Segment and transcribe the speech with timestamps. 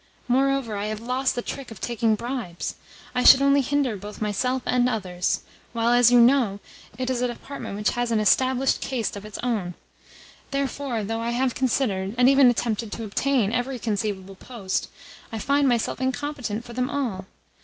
[0.27, 2.73] Moreover, I have lost the trick of taking bribes;
[3.13, 5.41] I should only hinder both myself and others;
[5.73, 6.59] while, as you know,
[6.97, 9.75] it is a department which has an established caste of its own.
[10.49, 14.89] Therefore, though I have considered, and even attempted to obtain, every conceivable post,
[15.31, 17.27] I find myself incompetent for them all.